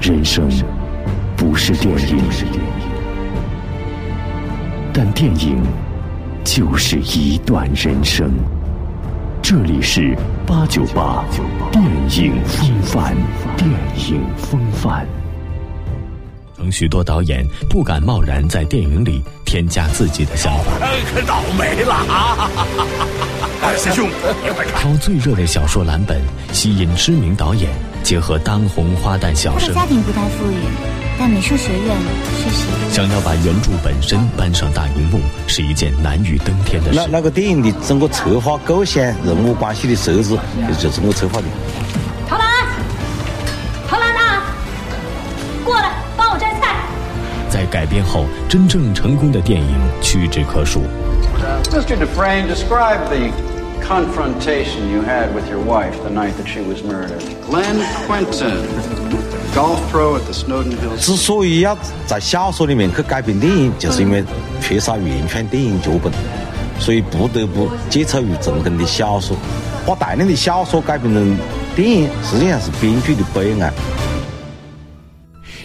[0.00, 0.48] 人生
[1.36, 2.18] 不是电影，
[4.94, 5.62] 但电影
[6.42, 8.32] 就是一段人生。
[9.42, 10.16] 这里是
[10.46, 11.22] 八九八
[11.70, 11.84] 电
[12.16, 13.14] 影风范，
[13.58, 13.68] 电
[14.08, 15.06] 影风范。
[16.56, 20.72] 曾许多导演不敢贸然在电影里添加自己的想法。
[21.12, 22.48] 可倒霉了啊！
[23.76, 24.08] 师兄，
[24.78, 26.18] 挑最热的小说蓝本，
[26.52, 27.70] 吸引知名导演，
[28.02, 29.68] 结合当红花旦小生。
[29.68, 30.56] 他的家庭不太富裕，
[31.18, 31.96] 但美术学院
[32.42, 32.66] 确实。
[32.94, 36.98] 想要把原著本身搬上大荧幕，是一件难于登天的事。
[36.98, 40.38] 那那个电影的整个策划构想、人物关系的设置，
[40.78, 41.44] 就是我策划的。
[47.50, 50.82] 在改编后真正成功的电影屈指可数。
[51.64, 51.96] Mr.
[51.98, 53.32] Dufresne, describe the
[53.90, 57.20] confrontation you had with your wife the night that she was murdered.
[57.44, 58.62] Glenn Quentin,
[59.52, 61.04] golf pro at the Snowden Hills.
[61.04, 64.22] 之所以要在小说里面去改编电影，就是因为
[64.60, 66.12] 缺少原创电影脚本，
[66.78, 69.36] 所以不得不借助于成功的小说，
[69.84, 71.36] 把大量的小说改编成
[71.74, 73.72] 电影，实际上是编剧的悲哀。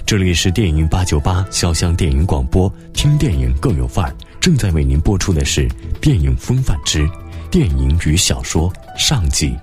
[0.04, 4.16] 这里是电影八九八潇湘电影广播，听电影更有范儿。
[4.40, 5.68] 正在为您播出的是
[6.00, 7.08] 《电影风范之
[7.56, 9.58] 电影与小说》上集，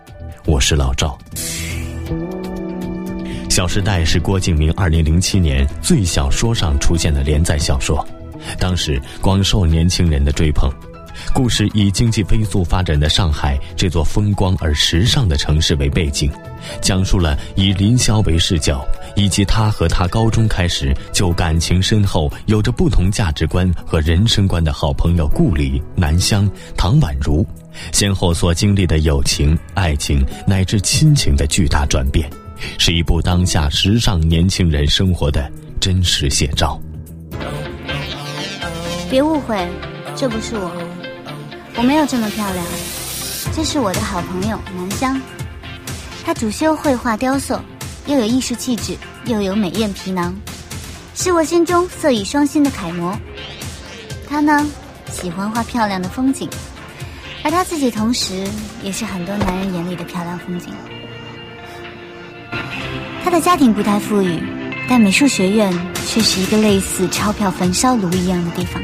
[0.46, 1.08] 我是老赵。
[3.50, 8.02] 《小时代》是郭敬明二零零七年最小说上出现的连载小说，
[8.58, 10.72] 当时广受年轻人的追捧。
[11.34, 16.32] 故事以经济飞速发展的上海这座风光而时尚的城市为背景，
[16.80, 18.82] 讲述了以林霄为视角，
[19.14, 27.46] 以及他和他高中开始就感情深厚、有着不同价值观和人生观的好朋友顾里、南湘、唐宛如，
[27.92, 32.28] 先后所经历的友情、爱情乃至亲情的巨大转变，
[32.78, 36.80] 是一部当下时尚年轻人生活的真实写照。
[39.10, 39.68] 别误会，
[40.16, 40.70] 这不是我。
[41.76, 42.64] 我没有这么漂亮，
[43.52, 45.20] 这是我的好朋友南湘，
[46.24, 47.58] 她主修绘画雕塑，
[48.06, 48.96] 又有艺术气质，
[49.26, 50.34] 又有美艳皮囊，
[51.14, 53.16] 是我心中色艺双馨的楷模。
[54.28, 54.66] 她呢，
[55.10, 56.48] 喜欢画漂亮的风景，
[57.44, 58.46] 而她自己同时
[58.82, 60.72] 也是很多男人眼里的漂亮风景。
[63.22, 64.42] 她的家庭不太富裕，
[64.88, 65.72] 但美术学院
[66.06, 68.82] 却是一个类似钞票焚烧炉一样的地方。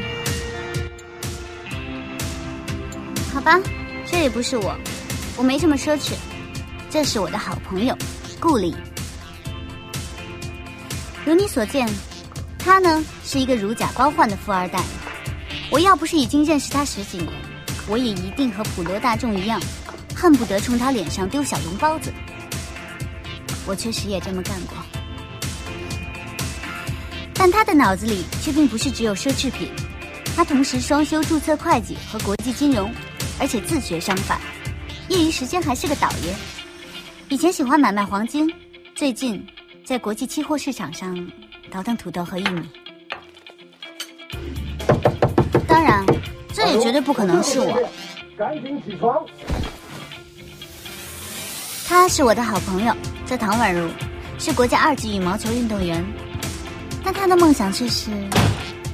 [3.33, 3.59] 好吧，
[4.09, 4.73] 这也不是我，
[5.35, 6.13] 我没这么奢侈。
[6.89, 7.95] 这是我的好朋友
[8.39, 8.73] 顾里。
[11.29, 11.87] 如你所见，
[12.57, 14.83] 他呢是一个如假包换的富二代。
[15.69, 17.29] 我要不是已经认识他十几年，
[17.87, 19.61] 我也一定和普罗大众一样，
[20.15, 22.11] 恨不得冲他脸上丢小笼包子。
[23.67, 24.75] 我确实也这么干过，
[27.35, 29.69] 但他的脑子里却并不是只有奢侈品，
[30.35, 32.91] 他同时双修注册会计和国际金融。
[33.39, 34.41] 而且自学商法，
[35.09, 36.35] 业余时间还是个倒爷。
[37.29, 38.51] 以前喜欢买卖黄金，
[38.95, 39.45] 最近
[39.89, 41.27] 在国际期货市场上
[41.71, 42.61] 倒腾土豆和玉米。
[45.67, 46.05] 当然，
[46.53, 47.89] 这也绝对不可能是我。
[48.37, 49.25] 赶紧起床！
[51.87, 52.95] 他是我的好朋友，
[53.25, 53.89] 叫唐宛如，
[54.37, 56.05] 是国家二级羽毛球运动员，
[57.03, 58.11] 但他的梦想却是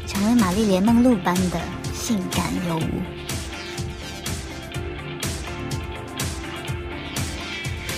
[0.08, 1.60] 成为玛丽莲梦露般的
[1.94, 2.90] 性感尤物。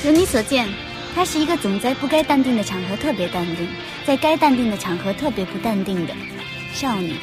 [0.04, 0.68] 如你所见，
[1.18, 3.68] 她是一个总在不该淡定的场合特别淡定，
[4.06, 6.14] 在该淡定的场合特别不淡定的
[6.72, 7.16] 少女。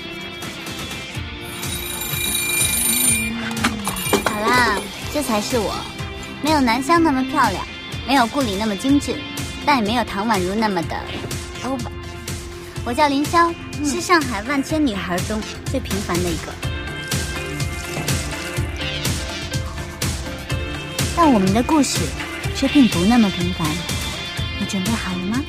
[4.24, 4.76] 好啦，
[5.12, 5.72] 这才是我，
[6.42, 7.64] 没有南湘那么漂亮，
[8.04, 9.14] 没有顾里那么精致，
[9.64, 10.96] 但也没有唐宛如那么的
[11.62, 11.86] over。
[12.84, 13.54] 我叫林霄，
[13.84, 16.52] 是上海万千女孩中最平凡的一个。
[21.16, 22.00] 但我们的故事。
[22.54, 23.66] 却并不那么平凡，
[24.60, 25.42] 你准备好了吗？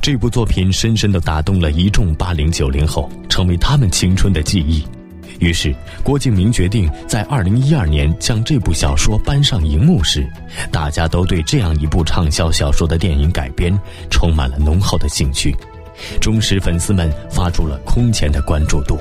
[0.00, 4.86] 这部作品深深的打动了一众八零九零后，成为他们青春的记忆。
[5.38, 10.26] 于是，郭敬明决定在二零一二年将这部小说搬上荧幕时，
[10.72, 13.76] 大家都对这样一部畅销小说的电影改编
[14.10, 15.54] 充满了浓厚的兴趣，
[16.20, 18.98] 忠实粉丝们发出了空前的关注度。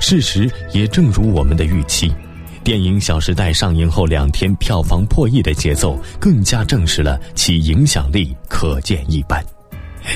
[0.00, 2.12] 事实也正如我们的预期。
[2.62, 9.44] 电影《小时代》上映后两天票房破亿的节奏，更加证实了其影响力可见一斑。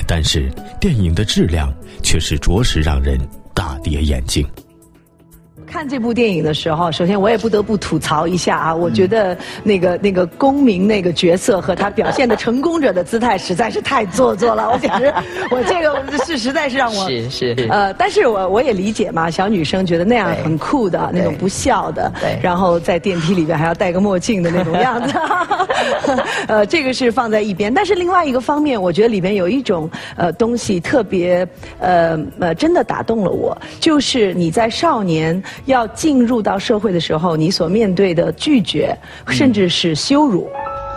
[0.07, 3.19] 但是，电影的质量却是着实让人
[3.53, 4.47] 大跌眼镜。
[5.65, 15.13] 看这部电影的时候，首先我也不得不吐槽一下啊，我觉得那个那个公民那个角色和他表现的成功者的姿态实在是太做作了，我简直，
[15.51, 17.67] 我这个是实在是让我是是。
[17.69, 22.39] 呃，但是我我也理解嘛，小女生觉得那样很酷的那种不笑的，对。
[22.41, 25.17] 然后在电梯里边还要戴个墨镜的那种样子，
[26.47, 27.73] 呃，这个是放在一边。
[27.73, 31.47] 但是另外一个方面，我觉得里边有一种呃东西特别
[31.79, 38.95] 呃呃真的打动了我，就是你在少年要进入到社会的时候，你所面对的拒绝，
[39.27, 40.49] 甚至是羞辱。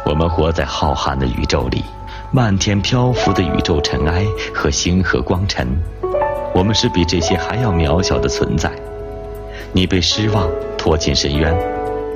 [0.05, 1.85] 我们活在浩瀚的宇宙里，
[2.33, 4.25] 漫天漂浮的宇宙尘埃
[4.55, 5.67] 和星河光尘，
[6.55, 8.71] 我们是比这些还要渺小的存在。
[9.73, 11.55] 你被失望拖进深渊，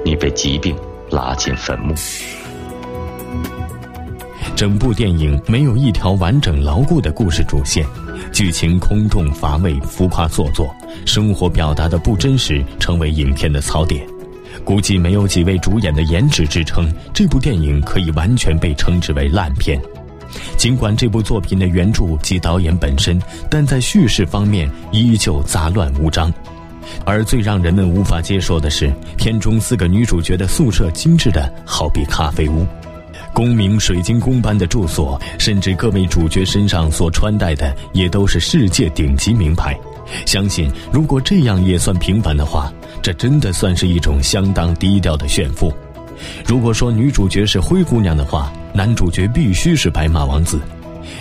[0.04, 0.74] 你被疾病
[1.10, 1.94] 拉进坟墓。
[4.56, 7.84] 整部电影没有一条完整牢固的故事主线，
[8.32, 10.74] 剧情空洞乏味、浮夸做作，
[11.04, 14.06] 生活表达的不真实，成为影片的槽点。
[14.64, 19.80] 估计没有几位主演的颜值支撑，这部电影可以完全被称之为烂片。
[20.56, 23.20] 尽管这部作品的原著及导演本身，
[23.50, 26.32] 但在叙事方面依旧杂乱无章。
[27.04, 32.66] 而最让人们无法接受的是，片中四个女主角的宿舍精致的好比咖啡屋。
[33.32, 39.78] 功名水晶宫般的住所，甚至各位主角身上所穿戴的也都是世界顶级名牌。
[40.26, 45.72] 相信如果这样也算平凡的话，这真的算是一种相当低调的炫富。
[46.46, 50.60] 如果说女主角是灰姑娘的话，男主角必须是白马王子。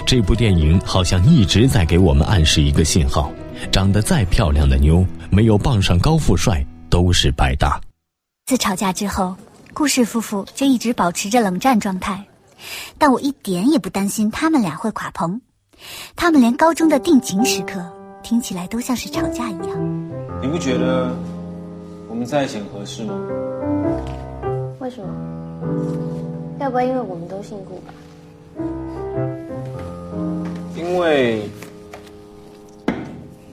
[0.06, 3.32] 这部电影好像一直在给我们暗示一个信号：
[3.72, 7.80] 长得再漂亮的妞，没有傍上高富帅都是白搭。
[8.46, 9.36] 自吵架之后，
[9.74, 12.26] 顾氏夫妇就一直保持着冷战状态，
[12.98, 15.42] 但我一点也不担心他们俩会垮棚。
[16.16, 17.84] 他们连高中的定情时刻
[18.22, 20.40] 听起来都像是吵架一样。
[20.42, 21.16] 你不觉得
[22.08, 23.16] 我们在一起很合适吗？
[24.80, 25.12] 为什么？
[26.60, 27.94] 要不然因为我们都姓顾吧？
[30.76, 31.50] 因为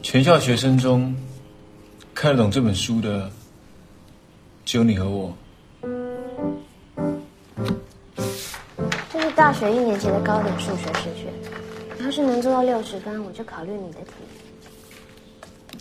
[0.03, 1.15] 全校学生中
[2.15, 3.31] 看得懂这本书的
[4.65, 5.33] 只有你和我。
[9.39, 11.33] 大学一年级的高等数学试卷，
[12.05, 14.11] 要是能做到六十分，我就考虑你的题。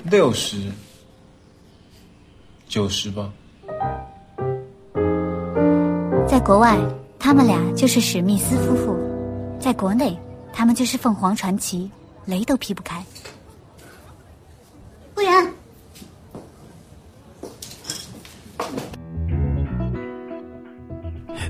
[0.03, 0.69] 六十、
[2.67, 3.33] 九十吧。
[6.27, 6.77] 在国外，
[7.17, 8.95] 他们俩就是史密斯夫妇；
[9.59, 10.15] 在国内，
[10.53, 11.89] 他们就是凤凰传奇，
[12.25, 13.03] 雷都劈不开。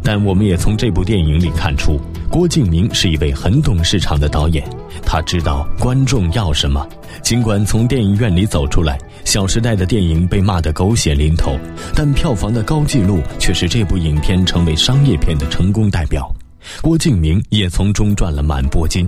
[0.08, 2.00] 但我们也从这部电影里看出，
[2.32, 4.64] 郭敬明是一位很懂市场的导演，
[5.04, 6.88] 他知道观众要什么。
[7.22, 11.60] 尽管从电影院里走出来，《小时代》的电影被骂得狗血淋头，
[11.94, 16.34] 但票房的高纪录却使这部影片成为商业片的成功代表。
[16.82, 19.06] 郭敬明也从中赚了满钵金。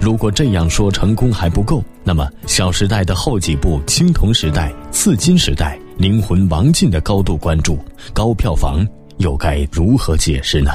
[0.00, 7.78] 如果这样说成功还不够，那么《小时代》的后几部《青铜时代》《刺金时代》《灵魂王进》的高度关注、
[8.14, 8.86] 高票房。
[9.20, 10.70] 又该如何解释呢？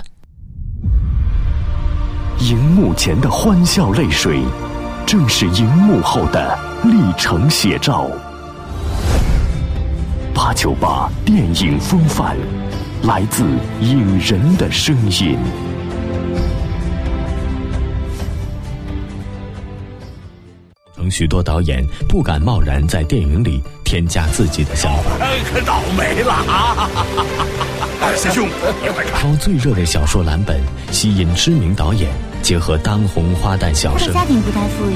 [2.41, 4.39] 荧幕前的欢笑泪水，
[5.03, 8.07] 正是荧幕后的历程写照。
[10.31, 12.35] 八九八电影风范，
[13.01, 13.43] 来自
[13.81, 15.39] 影人的声音。
[21.05, 25.11] 曾许多导演不敢贸然在电影里添加自己的想法。
[25.53, 26.89] 可倒霉了啊！
[28.17, 28.47] 师兄，
[28.81, 29.21] 你快看！
[29.21, 30.59] 抄最热的小说蓝本，
[30.91, 32.09] 吸引知名导演，
[32.41, 34.11] 结合当红花旦小生。
[34.11, 34.95] 他的家庭不太富裕，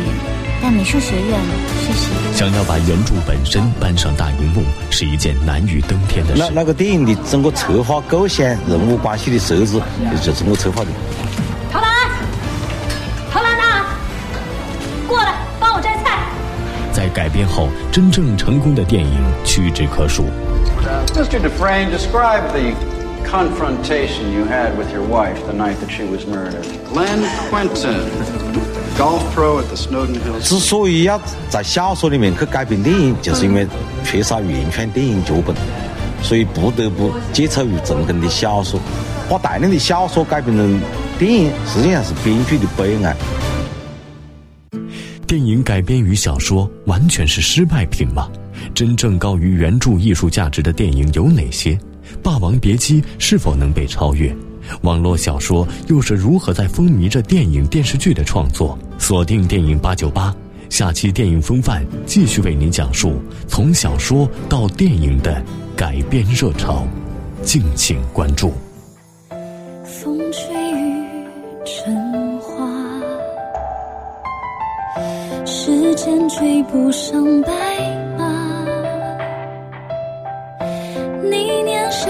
[0.63, 1.39] 但美术学院
[1.85, 2.35] 却是一个。
[2.35, 6.41] 想要把原著本身搬上大荧幕，是一件难于登天的事。
[6.41, 9.79] 那那个电影的整个策划构想、人物关系的设置，
[10.23, 10.87] 就是我策划的。
[11.71, 11.91] 陶兰，
[13.31, 13.85] 陶兰呐，
[15.07, 15.35] 过来。
[16.99, 19.09] 在改编后，真正成功的电影
[19.45, 20.25] 屈指可数。
[21.15, 21.39] Mr.
[21.39, 22.75] Dufresne, describe the
[23.25, 26.65] confrontation you had with your wife the night that she was murdered.
[26.91, 28.01] Glenn Quentin,
[28.97, 30.43] golf pro at the Snowden Hills.
[30.43, 33.65] 之所以要在小说里面去改编电影，就是因为
[34.03, 35.55] 缺少原创电影脚本，
[36.21, 38.77] 所以不得不借助于成功的小说，
[39.29, 40.81] 把大量的小说改编成
[41.17, 43.15] 电影，实际上是编剧的悲哀。
[45.29, 48.27] 电影改编于小说完全是失败品吗？
[48.73, 51.77] 真正高于原著艺术价值的电影有哪些
[52.23, 54.35] 霸王别姬是否能被超越？
[54.81, 58.75] 网络小说又是如何在风靡着电影电视剧的创作？
[58.97, 60.35] 锁定电影八九八
[60.67, 65.39] 下期电影风范继续为您讲述从小说到电影的
[65.75, 66.87] 改编热潮
[67.43, 68.51] 敬请关注。
[76.39, 77.51] 追不上白
[78.17, 78.23] 马。
[81.21, 82.09] 你年少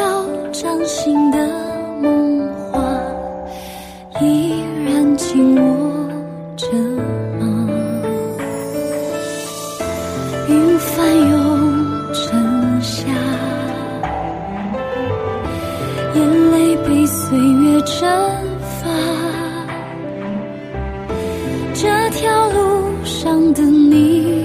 [0.51, 1.37] 掌心的
[1.99, 2.79] 梦话，
[4.21, 6.07] 依然紧握
[6.55, 6.67] 着
[7.39, 7.67] 吗？
[10.47, 13.07] 云翻涌成夏，
[16.13, 18.07] 眼泪被岁月蒸
[18.61, 18.87] 发。
[21.73, 22.58] 这条路。
[23.53, 24.38] 的你。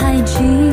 [0.00, 0.69] 还记。